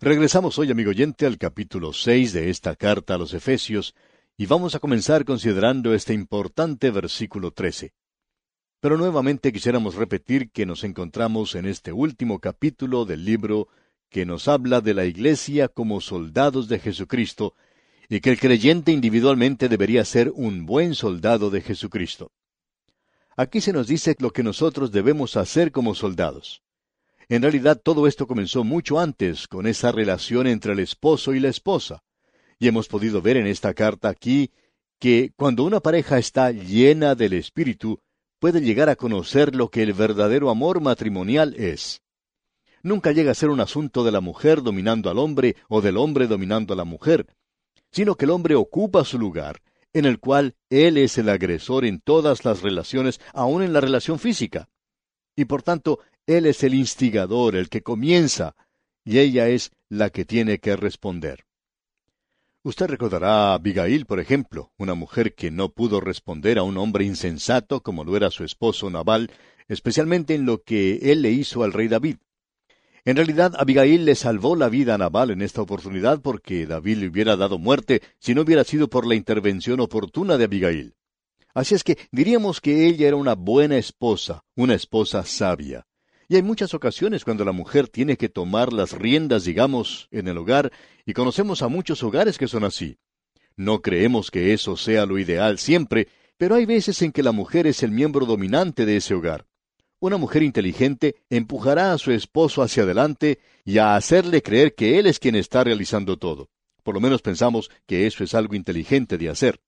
[0.00, 3.96] Regresamos hoy, amigo oyente, al capítulo seis de esta carta a los Efesios,
[4.36, 7.94] y vamos a comenzar considerando este importante versículo trece.
[8.78, 13.66] Pero nuevamente quisiéramos repetir que nos encontramos en este último capítulo del libro
[14.08, 17.54] que nos habla de la Iglesia como soldados de Jesucristo,
[18.08, 22.30] y que el creyente individualmente debería ser un buen soldado de Jesucristo.
[23.36, 26.62] Aquí se nos dice lo que nosotros debemos hacer como soldados.
[27.30, 31.48] En realidad todo esto comenzó mucho antes con esa relación entre el esposo y la
[31.48, 32.02] esposa.
[32.58, 34.50] Y hemos podido ver en esta carta aquí
[34.98, 38.00] que cuando una pareja está llena del Espíritu,
[38.38, 42.00] puede llegar a conocer lo que el verdadero amor matrimonial es.
[42.82, 46.28] Nunca llega a ser un asunto de la mujer dominando al hombre o del hombre
[46.28, 47.26] dominando a la mujer,
[47.90, 49.60] sino que el hombre ocupa su lugar,
[49.92, 54.18] en el cual él es el agresor en todas las relaciones, aun en la relación
[54.18, 54.68] física.
[55.36, 58.54] Y por tanto, él es el instigador, el que comienza,
[59.02, 61.46] y ella es la que tiene que responder.
[62.62, 67.06] Usted recordará a Abigail, por ejemplo, una mujer que no pudo responder a un hombre
[67.06, 69.30] insensato como lo era su esposo Nabal,
[69.68, 72.16] especialmente en lo que él le hizo al rey David.
[73.06, 77.08] En realidad, Abigail le salvó la vida a Nabal en esta oportunidad porque David le
[77.08, 80.94] hubiera dado muerte si no hubiera sido por la intervención oportuna de Abigail.
[81.54, 85.87] Así es que diríamos que ella era una buena esposa, una esposa sabia.
[86.28, 90.36] Y hay muchas ocasiones cuando la mujer tiene que tomar las riendas, digamos, en el
[90.36, 90.70] hogar,
[91.06, 92.98] y conocemos a muchos hogares que son así.
[93.56, 97.66] No creemos que eso sea lo ideal siempre, pero hay veces en que la mujer
[97.66, 99.46] es el miembro dominante de ese hogar.
[100.00, 105.06] Una mujer inteligente empujará a su esposo hacia adelante y a hacerle creer que él
[105.06, 106.50] es quien está realizando todo.
[106.84, 109.60] Por lo menos pensamos que eso es algo inteligente de hacer.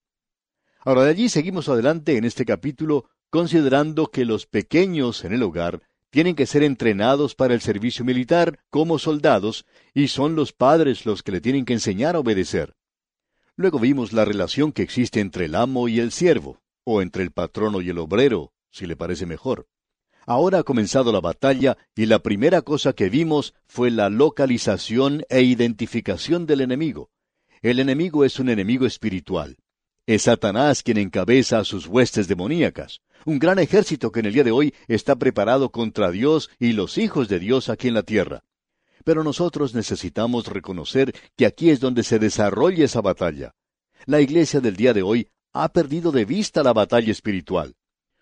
[0.84, 5.82] Ahora de allí seguimos adelante en este capítulo considerando que los pequeños en el hogar
[6.10, 11.22] tienen que ser entrenados para el servicio militar como soldados, y son los padres los
[11.22, 12.74] que le tienen que enseñar a obedecer.
[13.56, 17.30] Luego vimos la relación que existe entre el amo y el siervo, o entre el
[17.30, 19.68] patrono y el obrero, si le parece mejor.
[20.26, 25.42] Ahora ha comenzado la batalla y la primera cosa que vimos fue la localización e
[25.42, 27.10] identificación del enemigo.
[27.62, 29.58] El enemigo es un enemigo espiritual.
[30.10, 34.42] Es Satanás quien encabeza a sus huestes demoníacas un gran ejército que en el día
[34.42, 38.42] de hoy está preparado contra Dios y los hijos de Dios aquí en la tierra.
[39.04, 43.54] Pero nosotros necesitamos reconocer que aquí es donde se desarrolla esa batalla.
[44.06, 47.76] La iglesia del día de hoy ha perdido de vista la batalla espiritual.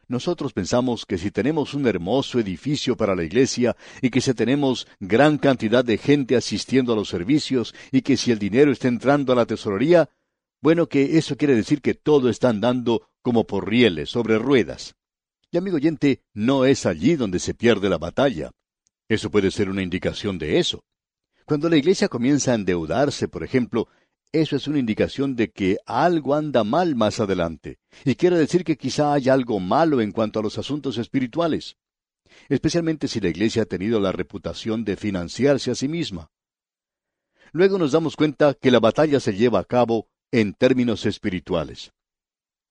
[0.08, 4.86] Nosotros pensamos que si tenemos un hermoso edificio para la iglesia y que si tenemos
[5.00, 9.32] gran cantidad de gente asistiendo a los servicios y que si el dinero está entrando
[9.32, 10.10] a la tesorería,
[10.60, 14.94] bueno, que eso quiere decir que todo está andando como por rieles sobre ruedas.
[15.50, 18.50] Y amigo oyente, no es allí donde se pierde la batalla.
[19.08, 20.84] Eso puede ser una indicación de eso.
[21.46, 23.88] Cuando la iglesia comienza a endeudarse, por ejemplo,
[24.32, 28.76] eso es una indicación de que algo anda mal más adelante, y quiere decir que
[28.76, 31.78] quizá haya algo malo en cuanto a los asuntos espirituales,
[32.50, 36.30] especialmente si la iglesia ha tenido la reputación de financiarse a sí misma.
[37.52, 41.92] Luego nos damos cuenta que la batalla se lleva a cabo en términos espirituales.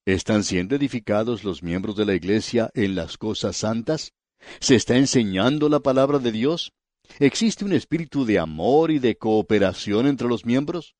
[0.06, 4.14] ¿Están siendo edificados los miembros de la Iglesia en las cosas santas?
[4.60, 6.74] ¿Se está enseñando la palabra de Dios?
[7.20, 10.96] ¿Existe un espíritu de amor y de cooperación entre los miembros?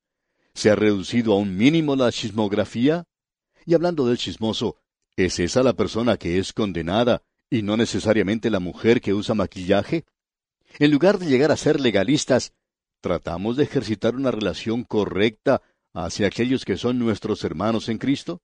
[0.54, 3.04] ¿Se ha reducido a un mínimo la chismografía?
[3.64, 4.76] Y hablando del chismoso,
[5.16, 10.04] ¿es esa la persona que es condenada y no necesariamente la mujer que usa maquillaje?
[10.78, 12.52] En lugar de llegar a ser legalistas,
[13.00, 15.62] ¿tratamos de ejercitar una relación correcta
[16.04, 18.40] hacia aquellos que son nuestros hermanos en Cristo?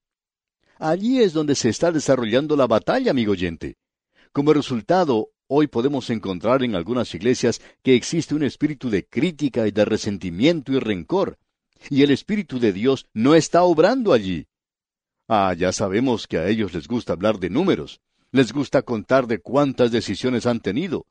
[0.79, 3.77] Allí es donde se está desarrollando la batalla, amigo oyente.
[4.33, 9.71] Como resultado, hoy podemos encontrar en algunas iglesias que existe un espíritu de crítica y
[9.71, 11.39] de resentimiento y rencor,
[11.91, 14.47] y el Espíritu de Dios no está obrando allí.
[15.29, 18.01] Ah, ya sabemos que a ellos les gusta hablar de números,
[18.33, 21.07] les gusta contar de cuántas decisiones han tenido.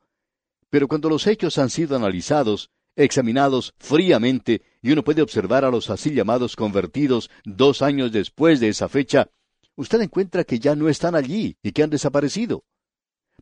[0.68, 5.90] Pero cuando los hechos han sido analizados, examinados fríamente, y uno puede observar a los
[5.90, 9.30] así llamados convertidos dos años después de esa fecha,
[9.76, 12.64] usted encuentra que ya no están allí y que han desaparecido.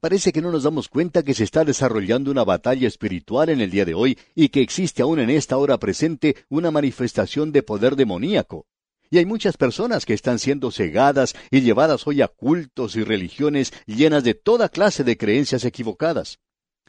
[0.00, 3.70] Parece que no nos damos cuenta que se está desarrollando una batalla espiritual en el
[3.70, 7.94] día de hoy y que existe aún en esta hora presente una manifestación de poder
[7.94, 8.66] demoníaco.
[9.10, 13.72] Y hay muchas personas que están siendo cegadas y llevadas hoy a cultos y religiones
[13.86, 16.40] llenas de toda clase de creencias equivocadas.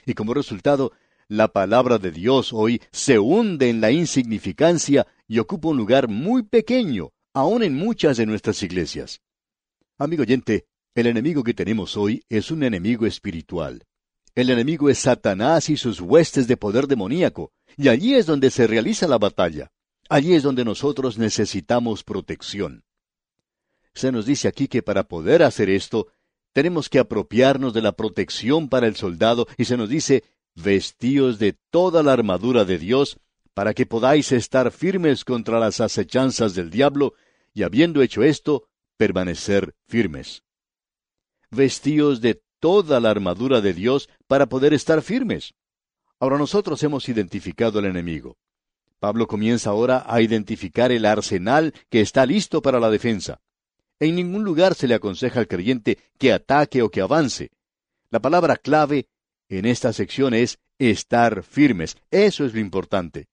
[0.05, 0.93] Y como resultado,
[1.27, 6.43] la palabra de Dios hoy se hunde en la insignificancia y ocupa un lugar muy
[6.43, 9.21] pequeño, aun en muchas de nuestras iglesias.
[9.97, 10.65] Amigo oyente,
[10.95, 13.83] el enemigo que tenemos hoy es un enemigo espiritual.
[14.35, 18.67] El enemigo es Satanás y sus huestes de poder demoníaco, y allí es donde se
[18.67, 19.71] realiza la batalla.
[20.09, 22.83] Allí es donde nosotros necesitamos protección.
[23.93, 26.07] Se nos dice aquí que para poder hacer esto,
[26.51, 30.23] tenemos que apropiarnos de la protección para el soldado y se nos dice,
[30.55, 33.17] vestíos de toda la armadura de Dios,
[33.53, 37.13] para que podáis estar firmes contra las acechanzas del diablo,
[37.53, 38.67] y habiendo hecho esto,
[38.97, 40.43] permanecer firmes.
[41.51, 45.53] Vestíos de toda la armadura de Dios para poder estar firmes.
[46.19, 48.37] Ahora nosotros hemos identificado al enemigo.
[48.99, 53.41] Pablo comienza ahora a identificar el arsenal que está listo para la defensa.
[53.99, 57.51] En ningún lugar se le aconseja al creyente que ataque o que avance.
[58.09, 59.09] La palabra clave
[59.49, 61.97] en esta sección es estar firmes.
[62.11, 63.27] Eso es lo importante.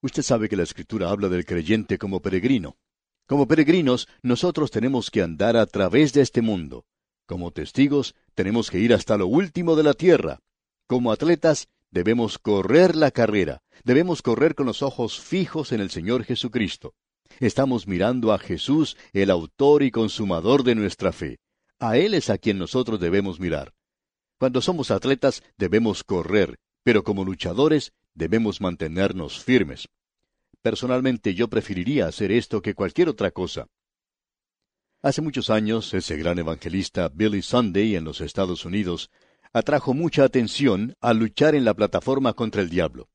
[0.00, 2.76] Usted sabe que la Escritura habla del creyente como peregrino.
[3.26, 6.84] Como peregrinos, nosotros tenemos que andar a través de este mundo.
[7.26, 10.40] Como testigos, tenemos que ir hasta lo último de la tierra.
[10.86, 13.62] Como atletas, debemos correr la carrera.
[13.84, 16.94] Debemos correr con los ojos fijos en el Señor Jesucristo.
[17.40, 21.38] Estamos mirando a Jesús, el autor y consumador de nuestra fe.
[21.78, 23.72] A Él es a quien nosotros debemos mirar.
[24.42, 29.86] Cuando somos atletas debemos correr, pero como luchadores debemos mantenernos firmes.
[30.62, 33.68] Personalmente yo preferiría hacer esto que cualquier otra cosa.
[35.00, 39.12] Hace muchos años, ese gran evangelista Billy Sunday en los Estados Unidos
[39.52, 43.08] atrajo mucha atención al luchar en la plataforma contra el diablo.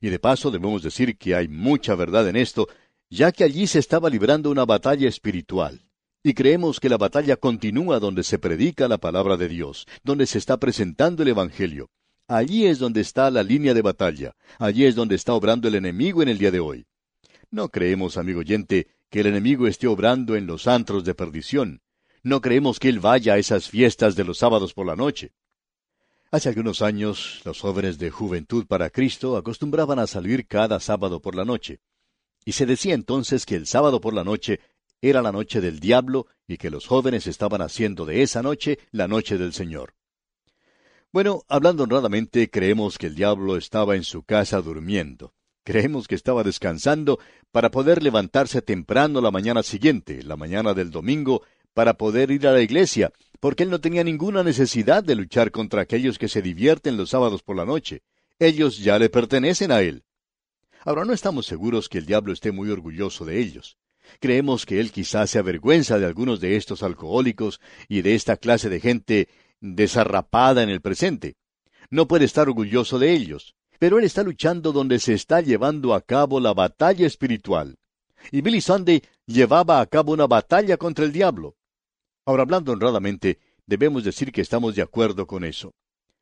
[0.00, 2.66] Y de paso debemos decir que hay mucha verdad en esto,
[3.10, 5.82] ya que allí se estaba librando una batalla espiritual.
[6.22, 10.38] Y creemos que la batalla continúa donde se predica la palabra de Dios, donde se
[10.38, 11.90] está presentando el Evangelio.
[12.28, 16.22] Allí es donde está la línea de batalla, allí es donde está obrando el enemigo
[16.22, 16.86] en el día de hoy.
[17.50, 21.82] No creemos, amigo oyente, que el enemigo esté obrando en los antros de perdición.
[22.22, 25.32] No creemos que él vaya a esas fiestas de los sábados por la noche.
[26.30, 31.34] Hace algunos años, los jóvenes de Juventud para Cristo acostumbraban a salir cada sábado por
[31.34, 31.80] la noche.
[32.44, 34.60] Y se decía entonces que el sábado por la noche
[35.02, 39.08] era la noche del diablo y que los jóvenes estaban haciendo de esa noche la
[39.08, 39.94] noche del Señor.
[41.12, 45.34] Bueno, hablando honradamente, creemos que el diablo estaba en su casa durmiendo.
[45.64, 47.18] Creemos que estaba descansando
[47.50, 51.42] para poder levantarse temprano la mañana siguiente, la mañana del domingo,
[51.74, 55.82] para poder ir a la iglesia, porque él no tenía ninguna necesidad de luchar contra
[55.82, 58.02] aquellos que se divierten los sábados por la noche.
[58.38, 60.04] Ellos ya le pertenecen a él.
[60.84, 63.76] Ahora no estamos seguros que el diablo esté muy orgulloso de ellos.
[64.20, 68.68] Creemos que él quizás se avergüenza de algunos de estos alcohólicos y de esta clase
[68.68, 69.28] de gente
[69.60, 71.36] desarrapada en el presente.
[71.90, 76.00] No puede estar orgulloso de ellos, pero él está luchando donde se está llevando a
[76.00, 77.76] cabo la batalla espiritual.
[78.30, 81.56] Y Billy Sunday llevaba a cabo una batalla contra el diablo.
[82.24, 85.74] Ahora, hablando honradamente, debemos decir que estamos de acuerdo con eso.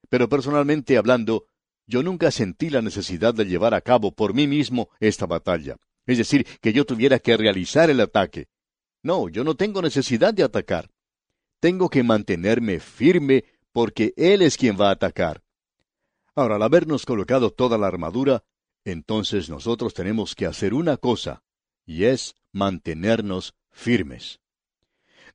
[0.09, 1.45] Pero personalmente hablando,
[1.87, 5.77] yo nunca sentí la necesidad de llevar a cabo por mí mismo esta batalla
[6.07, 8.49] es decir, que yo tuviera que realizar el ataque.
[9.03, 10.91] No, yo no tengo necesidad de atacar.
[11.61, 15.43] Tengo que mantenerme firme porque Él es quien va a atacar.
[16.35, 18.45] Ahora, al habernos colocado toda la armadura,
[18.85, 21.43] entonces nosotros tenemos que hacer una cosa,
[21.85, 24.41] y es mantenernos firmes.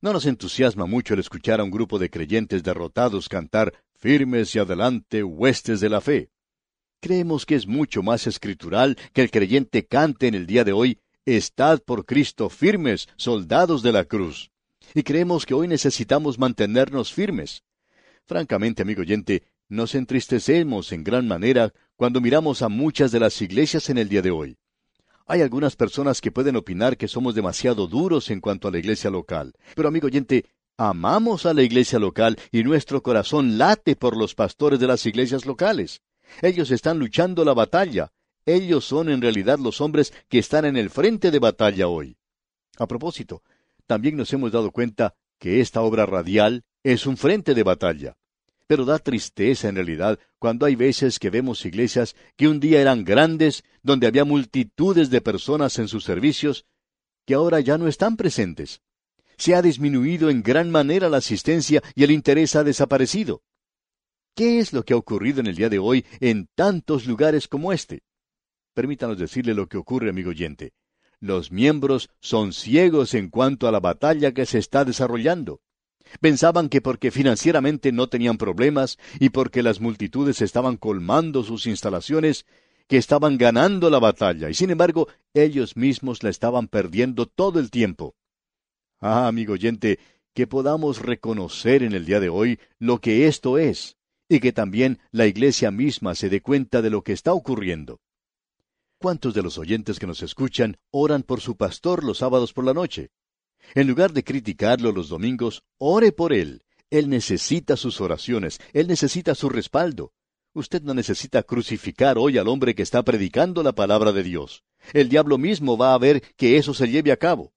[0.00, 4.58] No nos entusiasma mucho el escuchar a un grupo de creyentes derrotados cantar firmes y
[4.58, 6.30] adelante, huestes de la fe.
[7.00, 10.98] Creemos que es mucho más escritural que el creyente cante en el día de hoy,
[11.24, 14.52] Estad por Cristo firmes, soldados de la cruz.
[14.94, 17.64] Y creemos que hoy necesitamos mantenernos firmes.
[18.24, 23.90] Francamente, amigo oyente, nos entristecemos en gran manera cuando miramos a muchas de las iglesias
[23.90, 24.56] en el día de hoy.
[25.26, 29.10] Hay algunas personas que pueden opinar que somos demasiado duros en cuanto a la iglesia
[29.10, 29.54] local.
[29.74, 30.44] Pero, amigo oyente,
[30.76, 35.44] amamos a la iglesia local y nuestro corazón late por los pastores de las iglesias
[35.44, 36.00] locales.
[36.42, 38.12] Ellos están luchando la batalla.
[38.44, 42.16] Ellos son en realidad los hombres que están en el frente de batalla hoy.
[42.78, 43.42] A propósito,
[43.86, 48.16] también nos hemos dado cuenta que esta obra radial es un frente de batalla.
[48.66, 53.04] Pero da tristeza en realidad cuando hay veces que vemos iglesias que un día eran
[53.04, 56.66] grandes, donde había multitudes de personas en sus servicios,
[57.24, 58.82] que ahora ya no están presentes.
[59.36, 63.42] Se ha disminuido en gran manera la asistencia y el interés ha desaparecido.
[64.36, 67.72] ¿Qué es lo que ha ocurrido en el día de hoy en tantos lugares como
[67.72, 68.02] este?
[68.74, 70.74] Permítanos decirle lo que ocurre, amigo oyente.
[71.20, 75.62] Los miembros son ciegos en cuanto a la batalla que se está desarrollando.
[76.20, 82.44] Pensaban que porque financieramente no tenían problemas y porque las multitudes estaban colmando sus instalaciones,
[82.88, 87.70] que estaban ganando la batalla, y sin embargo ellos mismos la estaban perdiendo todo el
[87.70, 88.14] tiempo.
[89.00, 89.98] Ah, amigo oyente,
[90.34, 93.96] que podamos reconocer en el día de hoy lo que esto es,
[94.28, 98.00] y que también la iglesia misma se dé cuenta de lo que está ocurriendo.
[98.98, 102.72] ¿Cuántos de los oyentes que nos escuchan oran por su pastor los sábados por la
[102.72, 103.10] noche?
[103.74, 106.62] En lugar de criticarlo los domingos, ore por él.
[106.90, 110.12] Él necesita sus oraciones, él necesita su respaldo.
[110.54, 114.64] Usted no necesita crucificar hoy al hombre que está predicando la palabra de Dios.
[114.94, 117.52] El diablo mismo va a ver que eso se lleve a cabo.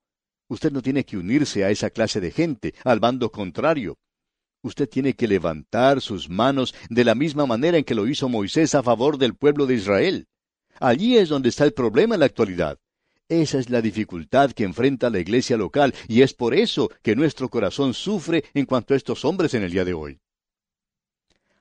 [0.50, 3.98] Usted no tiene que unirse a esa clase de gente, al bando contrario.
[4.62, 8.76] Usted tiene que levantar sus manos de la misma manera en que lo hizo Moisés
[8.76, 10.28] a favor del pueblo de Israel.
[10.80, 12.78] Allí es donde está el problema en la actualidad.
[13.30, 17.50] Esa es la dificultad que enfrenta la iglesia local y es por eso que nuestro
[17.50, 20.20] corazón sufre en cuanto a estos hombres en el día de hoy.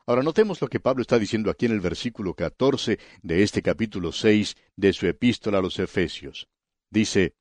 [0.07, 4.11] Ahora notemos lo que Pablo está diciendo aquí en el versículo 14 de este capítulo
[4.11, 6.49] 6 de su epístola a los Efesios.
[6.91, 7.35] Dice,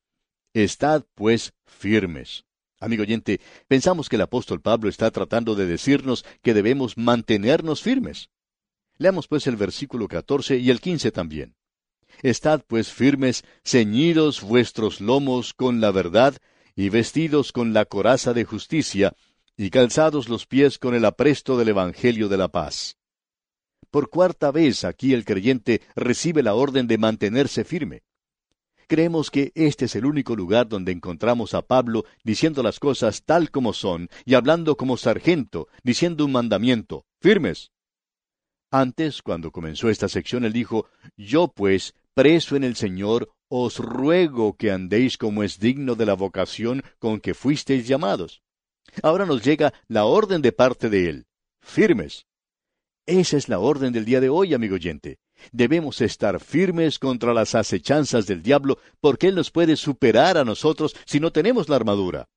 [0.52, 2.44] Estad pues firmes.
[2.80, 8.30] Amigo oyente, pensamos que el apóstol Pablo está tratando de decirnos que debemos mantenernos firmes.
[8.98, 11.56] Leamos pues el versículo 14 y el 15 también.
[12.22, 16.36] Estad pues firmes, ceñidos vuestros lomos con la verdad,
[16.76, 19.14] y vestidos con la coraza de justicia,
[19.56, 22.96] y calzados los pies con el apresto del Evangelio de la paz.
[23.90, 28.02] Por cuarta vez aquí el creyente recibe la orden de mantenerse firme.
[28.88, 33.50] Creemos que este es el único lugar donde encontramos a Pablo diciendo las cosas tal
[33.50, 37.70] como son y hablando como sargento, diciendo un mandamiento, firmes.
[38.70, 44.56] Antes, cuando comenzó esta sección, él dijo, Yo pues, preso en el Señor, os ruego
[44.56, 48.42] que andéis como es digno de la vocación con que fuisteis llamados.
[49.02, 51.26] Ahora nos llega la orden de parte de Él.
[51.60, 52.26] Firmes.
[53.04, 55.18] Esa es la orden del día de hoy, amigo oyente.
[55.52, 60.94] Debemos estar firmes contra las acechanzas del diablo, porque Él nos puede superar a nosotros
[61.06, 62.28] si no tenemos la armadura.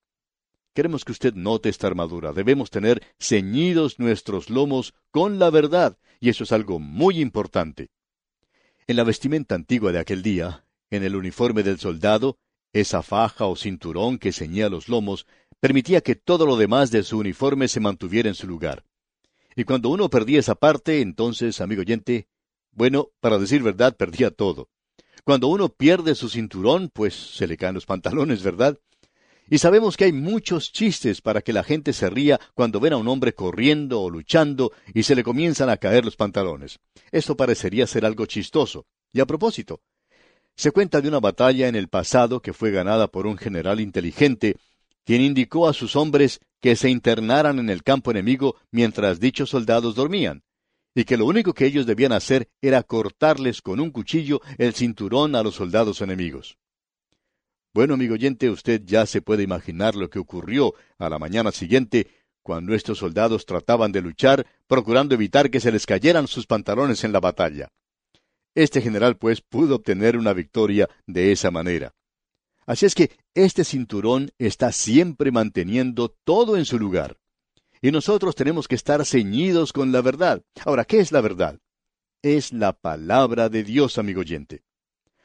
[0.74, 2.32] Queremos que usted note esta armadura.
[2.32, 7.90] Debemos tener ceñidos nuestros lomos con la verdad, y eso es algo muy importante.
[8.88, 12.38] En la vestimenta antigua de aquel día, en el uniforme del soldado,
[12.74, 15.28] esa faja o cinturón que ceñía los lomos
[15.60, 18.84] permitía que todo lo demás de su uniforme se mantuviera en su lugar.
[19.56, 22.28] Y cuando uno perdía esa parte, entonces, amigo oyente,
[22.72, 24.70] bueno, para decir verdad, perdía todo.
[25.24, 28.78] Cuando uno pierde su cinturón, pues se le caen los pantalones, ¿verdad?
[29.50, 32.98] Y sabemos que hay muchos chistes para que la gente se ría cuando ven a
[32.98, 36.80] un hombre corriendo o luchando y se le comienzan a caer los pantalones.
[37.12, 38.86] Esto parecería ser algo chistoso.
[39.12, 39.82] Y a propósito,
[40.56, 44.56] se cuenta de una batalla en el pasado que fue ganada por un general inteligente
[45.06, 49.96] quien indicó a sus hombres que se internaran en el campo enemigo mientras dichos soldados
[49.96, 50.44] dormían,
[50.94, 55.36] y que lo único que ellos debían hacer era cortarles con un cuchillo el cinturón
[55.36, 56.58] a los soldados enemigos.
[57.74, 62.08] Bueno, amigo oyente, usted ya se puede imaginar lo que ocurrió a la mañana siguiente
[62.42, 67.14] cuando estos soldados trataban de luchar, procurando evitar que se les cayeran sus pantalones en
[67.14, 67.70] la batalla.
[68.56, 71.94] Este general, pues, pudo obtener una victoria de esa manera.
[72.66, 77.21] Así es que este cinturón está siempre manteniendo todo en su lugar.
[77.84, 80.44] Y nosotros tenemos que estar ceñidos con la verdad.
[80.66, 81.60] Ahora, ¿qué es la verdad?
[82.22, 84.62] Es la palabra de Dios, amigo oyente.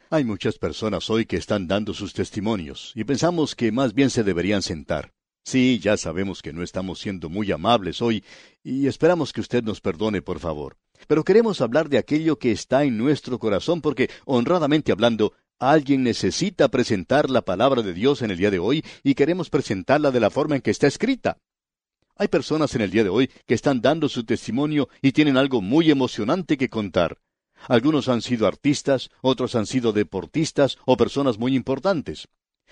[0.09, 4.25] Hay muchas personas hoy que están dando sus testimonios y pensamos que más bien se
[4.25, 5.13] deberían sentar.
[5.45, 8.25] Sí, ya sabemos que no estamos siendo muy amables hoy
[8.65, 10.79] y esperamos que usted nos perdone, por favor.
[11.07, 16.69] Pero queremos hablar de aquello que está en nuestro corazón porque, honradamente hablando, Alguien necesita
[16.69, 20.29] presentar la palabra de Dios en el día de hoy y queremos presentarla de la
[20.29, 21.39] forma en que está escrita.
[22.19, 25.61] Hay personas en el día de hoy que están dando su testimonio y tienen algo
[25.61, 27.19] muy emocionante que contar.
[27.69, 32.29] Algunos han sido artistas, otros han sido deportistas o personas muy importantes.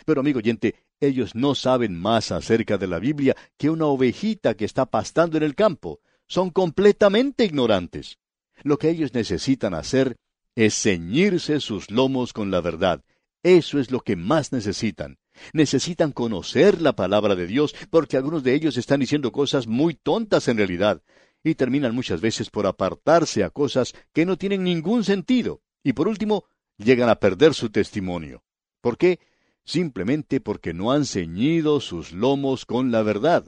[0.07, 4.65] Pero amigo oyente, ellos no saben más acerca de la Biblia que una ovejita que
[4.65, 6.01] está pastando en el campo.
[6.27, 8.19] Son completamente ignorantes.
[8.63, 10.17] Lo que ellos necesitan hacer
[10.55, 13.05] es ceñirse sus lomos con la verdad.
[13.43, 15.19] Eso es lo que más necesitan.
[15.53, 20.49] Necesitan conocer la palabra de Dios porque algunos de ellos están diciendo cosas muy tontas
[20.49, 21.03] en realidad
[21.43, 26.09] y terminan muchas veces por apartarse a cosas que no tienen ningún sentido y por
[26.09, 26.45] último
[26.79, 28.43] llegan a perder su testimonio.
[28.81, 29.21] ¿Por qué?
[29.65, 33.47] Simplemente porque no han ceñido sus lomos con la verdad.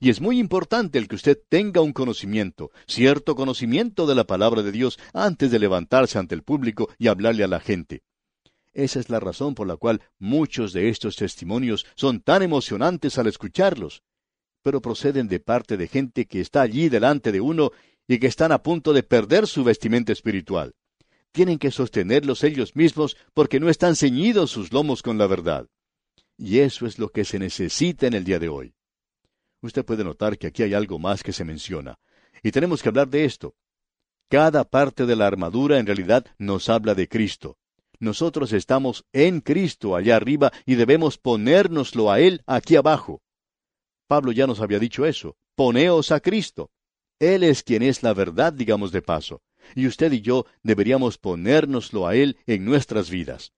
[0.00, 4.62] Y es muy importante el que usted tenga un conocimiento, cierto conocimiento de la palabra
[4.62, 8.02] de Dios antes de levantarse ante el público y hablarle a la gente.
[8.76, 13.26] Esa es la razón por la cual muchos de estos testimonios son tan emocionantes al
[13.26, 14.02] escucharlos,
[14.62, 17.70] pero proceden de parte de gente que está allí delante de uno
[18.06, 20.74] y que están a punto de perder su vestimenta espiritual.
[21.32, 25.66] Tienen que sostenerlos ellos mismos porque no están ceñidos sus lomos con la verdad.
[26.36, 28.74] Y eso es lo que se necesita en el día de hoy.
[29.62, 31.98] Usted puede notar que aquí hay algo más que se menciona.
[32.42, 33.54] Y tenemos que hablar de esto.
[34.28, 37.56] Cada parte de la armadura en realidad nos habla de Cristo.
[37.98, 43.22] Nosotros estamos en Cristo allá arriba y debemos ponérnoslo a Él aquí abajo.
[44.06, 45.36] Pablo ya nos había dicho eso.
[45.54, 46.70] Poneos a Cristo.
[47.18, 49.42] Él es quien es la verdad, digamos de paso.
[49.74, 53.52] Y usted y yo deberíamos ponérnoslo a Él en nuestras vidas.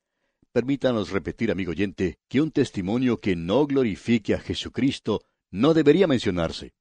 [0.52, 6.72] Permítanos repetir, amigo oyente, que un testimonio que no glorifique a Jesucristo no debería mencionarse.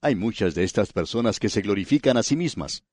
[0.00, 2.84] Hay muchas de estas personas que se glorifican a sí mismas.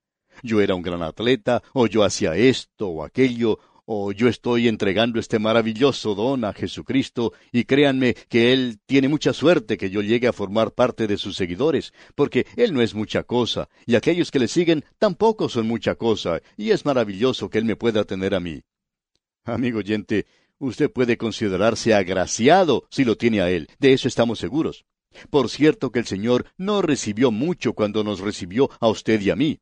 [0.43, 3.59] Yo era un gran atleta, o yo hacía esto o aquello,
[3.89, 9.31] o yo estoy entregando este maravilloso don a Jesucristo, y créanme que Él tiene mucha
[9.31, 13.23] suerte que yo llegue a formar parte de sus seguidores, porque Él no es mucha
[13.23, 17.65] cosa, y aquellos que le siguen tampoco son mucha cosa, y es maravilloso que Él
[17.65, 18.61] me pueda tener a mí.
[19.45, 20.25] Amigo oyente,
[20.59, 24.85] usted puede considerarse agraciado si lo tiene a Él, de eso estamos seguros.
[25.29, 29.37] Por cierto que el Señor no recibió mucho cuando nos recibió a usted y a
[29.37, 29.61] mí.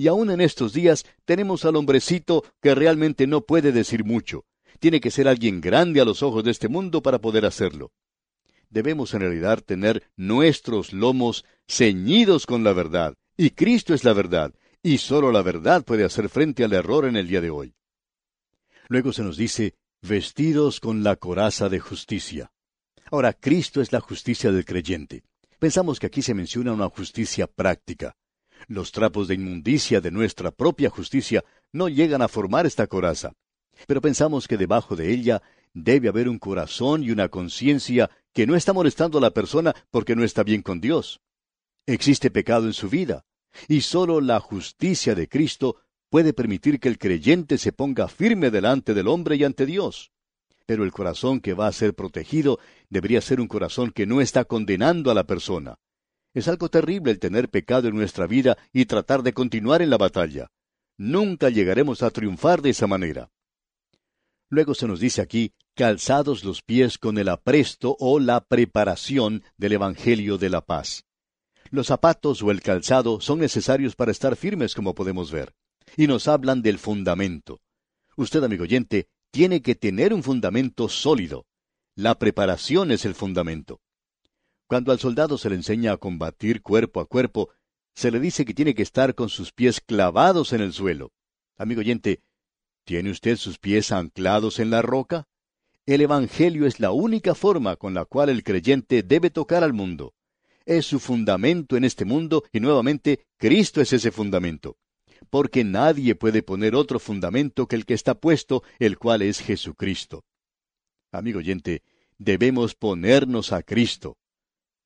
[0.00, 4.46] Y aún en estos días tenemos al hombrecito que realmente no puede decir mucho.
[4.78, 7.92] Tiene que ser alguien grande a los ojos de este mundo para poder hacerlo.
[8.70, 14.54] Debemos en realidad tener nuestros lomos ceñidos con la verdad, y Cristo es la verdad,
[14.82, 17.74] y sólo la verdad puede hacer frente al error en el día de hoy.
[18.88, 22.50] Luego se nos dice, vestidos con la coraza de justicia.
[23.10, 25.24] Ahora, Cristo es la justicia del creyente.
[25.58, 28.16] Pensamos que aquí se menciona una justicia práctica.
[28.68, 33.32] Los trapos de inmundicia de nuestra propia justicia no llegan a formar esta coraza.
[33.86, 38.56] Pero pensamos que debajo de ella debe haber un corazón y una conciencia que no
[38.56, 41.20] está molestando a la persona porque no está bien con Dios.
[41.86, 43.24] Existe pecado en su vida,
[43.68, 45.76] y sólo la justicia de Cristo
[46.08, 50.10] puede permitir que el creyente se ponga firme delante del hombre y ante Dios.
[50.66, 52.58] Pero el corazón que va a ser protegido
[52.90, 55.78] debería ser un corazón que no está condenando a la persona.
[56.32, 59.98] Es algo terrible el tener pecado en nuestra vida y tratar de continuar en la
[59.98, 60.50] batalla.
[60.96, 63.30] Nunca llegaremos a triunfar de esa manera.
[64.48, 69.72] Luego se nos dice aquí, calzados los pies con el apresto o la preparación del
[69.72, 71.04] Evangelio de la paz.
[71.70, 75.54] Los zapatos o el calzado son necesarios para estar firmes, como podemos ver,
[75.96, 77.60] y nos hablan del fundamento.
[78.16, 81.46] Usted, amigo oyente, tiene que tener un fundamento sólido.
[81.94, 83.80] La preparación es el fundamento.
[84.70, 87.50] Cuando al soldado se le enseña a combatir cuerpo a cuerpo,
[87.92, 91.10] se le dice que tiene que estar con sus pies clavados en el suelo.
[91.58, 92.22] Amigo oyente,
[92.84, 95.26] ¿tiene usted sus pies anclados en la roca?
[95.86, 100.14] El Evangelio es la única forma con la cual el creyente debe tocar al mundo.
[100.64, 104.76] Es su fundamento en este mundo y nuevamente Cristo es ese fundamento.
[105.30, 110.22] Porque nadie puede poner otro fundamento que el que está puesto, el cual es Jesucristo.
[111.10, 111.82] Amigo oyente,
[112.18, 114.16] debemos ponernos a Cristo.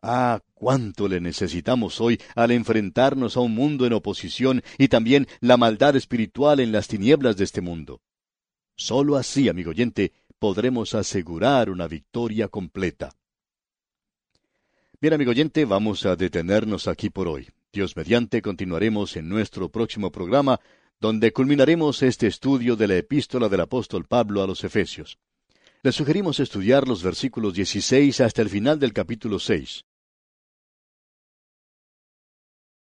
[0.07, 5.57] Ah, cuánto le necesitamos hoy al enfrentarnos a un mundo en oposición y también la
[5.57, 8.03] maldad espiritual en las tinieblas de este mundo.
[8.77, 13.17] Solo así, amigo oyente, podremos asegurar una victoria completa.
[15.01, 17.49] Bien, amigo oyente, vamos a detenernos aquí por hoy.
[17.73, 20.61] Dios mediante continuaremos en nuestro próximo programa,
[21.01, 25.19] donde culminaremos este estudio de la epístola del apóstol Pablo a los Efesios.
[25.83, 29.87] Le sugerimos estudiar los versículos 16 hasta el final del capítulo 6.